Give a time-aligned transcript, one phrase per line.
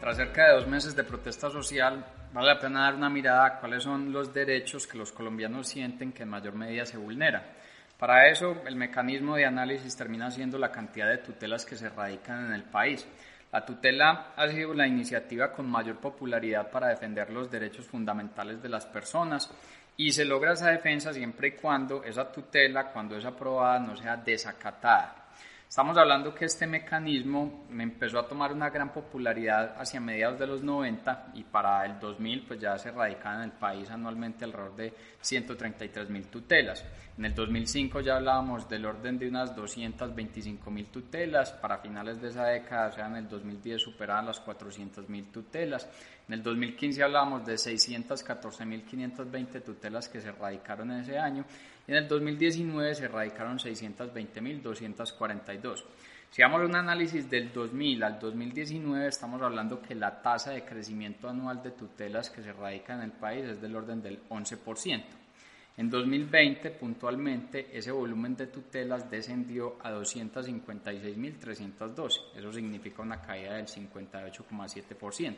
[0.00, 3.60] Tras cerca de dos meses de protesta social, vale la pena dar una mirada a
[3.60, 7.42] cuáles son los derechos que los colombianos sienten que en mayor medida se vulneran.
[7.98, 12.46] Para eso, el mecanismo de análisis termina siendo la cantidad de tutelas que se radican
[12.46, 13.06] en el país.
[13.52, 18.70] La tutela ha sido la iniciativa con mayor popularidad para defender los derechos fundamentales de
[18.70, 19.50] las personas
[19.98, 24.16] y se logra esa defensa siempre y cuando esa tutela, cuando es aprobada, no sea
[24.16, 25.19] desacatada.
[25.70, 30.48] Estamos hablando que este mecanismo me empezó a tomar una gran popularidad hacia mediados de
[30.48, 34.74] los 90 y para el 2000 pues ya se radicaban en el país anualmente alrededor
[34.74, 36.84] de 133 mil tutelas.
[37.16, 42.30] En el 2005 ya hablábamos del orden de unas 225 mil tutelas, para finales de
[42.30, 45.88] esa década, o sea en el 2010 superaban las 400 mil tutelas.
[46.26, 51.44] En el 2015 hablábamos de 614 mil 520 tutelas que se radicaron en ese año
[51.90, 55.82] en el 2019 se erradicaron 620.242.
[56.30, 61.28] Si hagamos un análisis del 2000 al 2019, estamos hablando que la tasa de crecimiento
[61.28, 65.02] anual de tutelas que se erradican en el país es del orden del 11%.
[65.78, 72.20] En 2020, puntualmente, ese volumen de tutelas descendió a 256.312.
[72.36, 75.36] Eso significa una caída del 58,7%.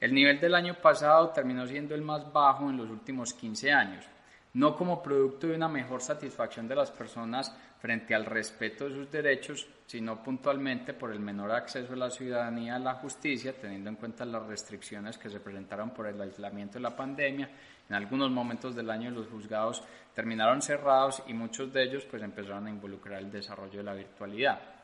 [0.00, 4.06] El nivel del año pasado terminó siendo el más bajo en los últimos 15 años,
[4.54, 9.10] no como producto de una mejor satisfacción de las personas frente al respeto de sus
[9.10, 13.96] derechos, sino puntualmente por el menor acceso de la ciudadanía a la justicia, teniendo en
[13.96, 17.50] cuenta las restricciones que se presentaron por el aislamiento de la pandemia.
[17.88, 19.82] En algunos momentos del año los juzgados
[20.14, 24.77] terminaron cerrados y muchos de ellos pues empezaron a involucrar el desarrollo de la virtualidad.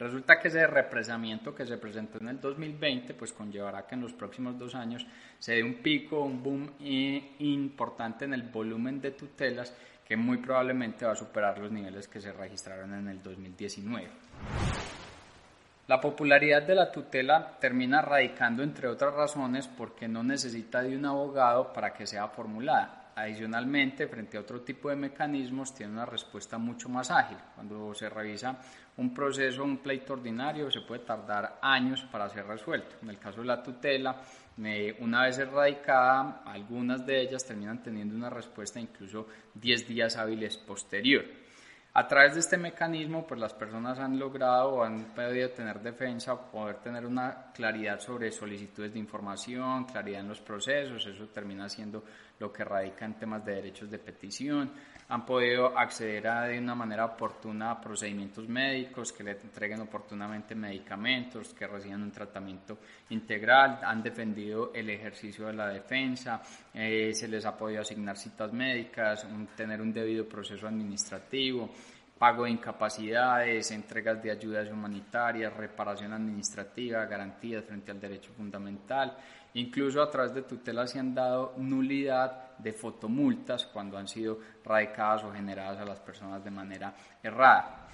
[0.00, 4.14] Resulta que ese represamiento que se presentó en el 2020 pues conllevará que en los
[4.14, 5.06] próximos dos años
[5.38, 6.70] se dé un pico, un boom
[7.38, 9.74] importante en el volumen de tutelas
[10.08, 14.08] que muy probablemente va a superar los niveles que se registraron en el 2019.
[15.86, 21.04] La popularidad de la tutela termina radicando, entre otras razones, porque no necesita de un
[21.04, 22.99] abogado para que sea formulada.
[23.14, 27.38] Adicionalmente, frente a otro tipo de mecanismos, tiene una respuesta mucho más ágil.
[27.54, 28.58] Cuando se revisa
[28.96, 32.96] un proceso, un pleito ordinario, se puede tardar años para ser resuelto.
[33.02, 34.20] En el caso de la tutela,
[35.00, 41.24] una vez erradicada, algunas de ellas terminan teniendo una respuesta incluso 10 días hábiles posterior.
[41.92, 46.40] A través de este mecanismo, pues las personas han logrado o han podido tener defensa
[46.40, 52.04] poder tener una claridad sobre solicitudes de información, claridad en los procesos, eso termina siendo
[52.40, 54.72] lo que radica en temas de derechos de petición,
[55.10, 60.54] han podido acceder a, de una manera oportuna a procedimientos médicos, que le entreguen oportunamente
[60.54, 62.78] medicamentos, que reciban un tratamiento
[63.10, 66.40] integral, han defendido el ejercicio de la defensa,
[66.72, 69.26] eh, se les ha podido asignar citas médicas,
[69.56, 71.70] tener un debido proceso administrativo,
[72.20, 79.16] pago de incapacidades, entregas de ayudas humanitarias, reparación administrativa, garantías frente al derecho fundamental.
[79.54, 85.24] Incluso a través de tutelas se han dado nulidad de fotomultas cuando han sido radicadas
[85.24, 87.88] o generadas a las personas de manera errada.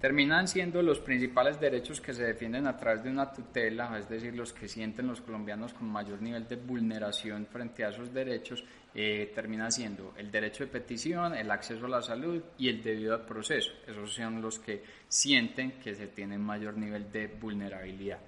[0.00, 4.32] Terminan siendo los principales derechos que se defienden a través de una tutela, es decir,
[4.32, 8.62] los que sienten los colombianos con mayor nivel de vulneración frente a esos derechos,
[8.94, 13.26] eh, termina siendo el derecho de petición, el acceso a la salud y el debido
[13.26, 13.72] proceso.
[13.88, 18.20] Esos son los que sienten que se tienen mayor nivel de vulnerabilidad.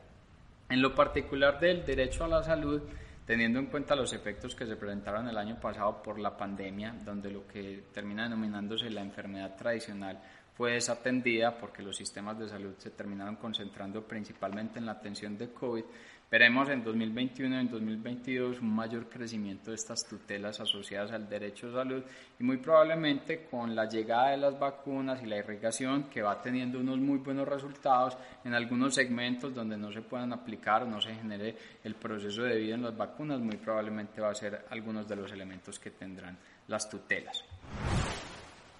[0.70, 2.80] En lo particular del derecho a la salud,
[3.26, 7.30] teniendo en cuenta los efectos que se presentaron el año pasado por la pandemia, donde
[7.30, 10.20] lo que termina denominándose la enfermedad tradicional
[10.60, 15.54] fue desatendida porque los sistemas de salud se terminaron concentrando principalmente en la atención de
[15.54, 15.84] COVID,
[16.30, 21.70] Veremos en 2021 y en 2022 un mayor crecimiento de estas tutelas asociadas al derecho
[21.70, 22.04] a salud
[22.38, 26.78] y muy probablemente con la llegada de las vacunas y la irrigación que va teniendo
[26.78, 31.16] unos muy buenos resultados en algunos segmentos donde no se puedan aplicar o no se
[31.16, 35.32] genere el proceso debido en las vacunas, muy probablemente va a ser algunos de los
[35.32, 36.38] elementos que tendrán
[36.68, 37.44] las tutelas.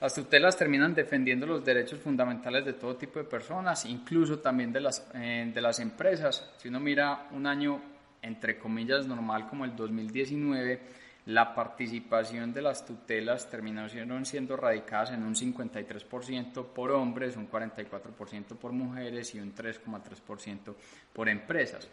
[0.00, 4.80] Las tutelas terminan defendiendo los derechos fundamentales de todo tipo de personas, incluso también de
[4.80, 6.50] las, eh, de las empresas.
[6.56, 7.82] Si uno mira un año,
[8.22, 10.80] entre comillas, normal como el 2019,
[11.26, 18.56] la participación de las tutelas terminaron siendo radicadas en un 53% por hombres, un 44%
[18.56, 20.74] por mujeres y un 3,3%
[21.12, 21.86] por empresas.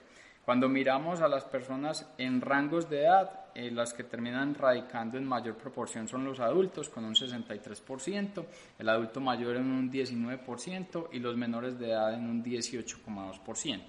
[0.48, 5.26] Cuando miramos a las personas en rangos de edad, eh, las que terminan radicando en
[5.26, 8.46] mayor proporción son los adultos, con un 63%,
[8.80, 13.82] el adulto mayor en un 19% y los menores de edad en un 18,2%.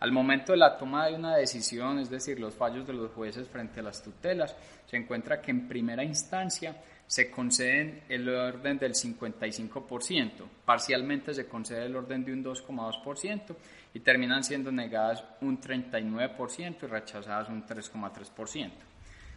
[0.00, 3.48] Al momento de la toma de una decisión, es decir, los fallos de los jueces
[3.48, 4.54] frente a las tutelas,
[4.86, 10.30] se encuentra que en primera instancia se conceden el orden del 55%,
[10.64, 13.56] parcialmente se concede el orden de un 2,2%
[13.94, 18.70] y terminan siendo negadas un 39% y rechazadas un 3,3%.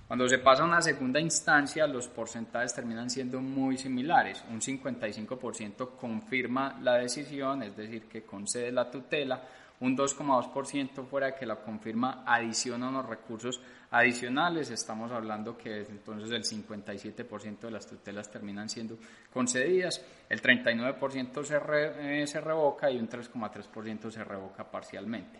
[0.05, 4.43] Cuando se pasa a una segunda instancia, los porcentajes terminan siendo muy similares.
[4.51, 9.41] Un 55% confirma la decisión, es decir, que concede la tutela,
[9.81, 16.43] un 2,2% fuera que la confirma adiciona unos recursos adicionales, estamos hablando que entonces el
[16.43, 18.97] 57% de las tutelas terminan siendo
[19.33, 25.39] concedidas, el 39% se, eh, se revoca y un 3,3% se revoca parcialmente.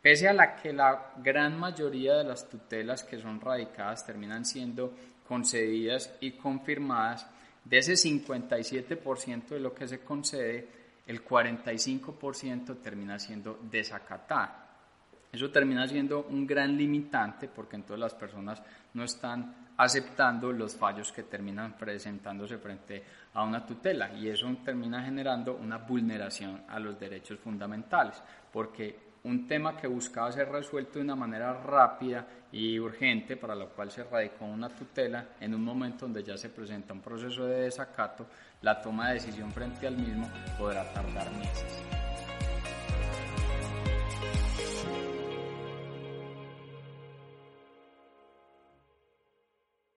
[0.00, 4.94] Pese a la que la gran mayoría de las tutelas que son radicadas terminan siendo
[5.26, 7.26] concedidas y confirmadas,
[7.64, 14.66] de ese 57% de lo que se concede, el 45% termina siendo desacatada.
[15.32, 18.62] Eso termina siendo un gran limitante porque entonces las personas
[18.94, 23.02] no están aceptando los fallos que terminan presentándose frente
[23.32, 28.20] a una tutela y eso termina generando una vulneración a los derechos fundamentales
[28.52, 33.68] porque un tema que buscaba ser resuelto de una manera rápida y urgente, para lo
[33.68, 37.62] cual se radicó una tutela, en un momento donde ya se presenta un proceso de
[37.62, 38.26] desacato,
[38.62, 40.28] la toma de decisión frente al mismo
[40.58, 41.82] podrá tardar meses.